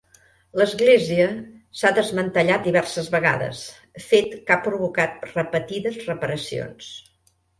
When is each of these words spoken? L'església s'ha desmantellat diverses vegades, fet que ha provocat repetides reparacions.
L'església 0.59 1.25
s'ha 1.81 1.91
desmantellat 1.97 2.63
diverses 2.69 3.11
vegades, 3.17 3.61
fet 4.07 4.33
que 4.47 4.55
ha 4.55 4.59
provocat 4.69 5.29
repetides 5.35 6.03
reparacions. 6.09 6.89